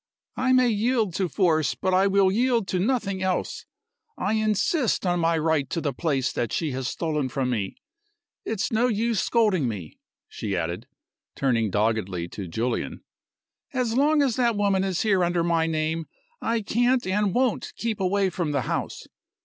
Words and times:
"I 0.35 0.51
may 0.51 0.69
yield 0.69 1.13
to 1.17 1.29
force, 1.29 1.75
but 1.75 1.93
I 1.93 2.07
will 2.07 2.31
yield 2.31 2.67
to 2.69 2.79
nothing 2.79 3.21
else. 3.21 3.67
I 4.17 4.33
insist 4.33 5.05
on 5.05 5.19
my 5.19 5.37
right 5.37 5.69
to 5.69 5.79
the 5.79 5.93
place 5.93 6.31
that 6.31 6.51
she 6.51 6.71
has 6.71 6.87
stolen 6.87 7.29
from 7.29 7.51
me. 7.51 7.75
It's 8.43 8.71
no 8.71 8.87
use 8.87 9.21
scolding 9.21 9.67
me," 9.67 9.99
she 10.27 10.57
added, 10.57 10.87
turning 11.35 11.69
doggedly 11.69 12.27
to 12.29 12.47
Julian. 12.47 13.03
"As 13.75 13.95
long 13.95 14.23
as 14.23 14.37
that 14.37 14.55
woman 14.57 14.83
is 14.83 15.03
here 15.03 15.23
under 15.23 15.43
my 15.43 15.67
name 15.67 16.07
I 16.41 16.61
can't 16.63 17.05
and 17.05 17.31
won't 17.31 17.71
keep 17.75 17.99
away 17.99 18.31
from 18.31 18.53
the 18.53 18.61
house. 18.61 19.05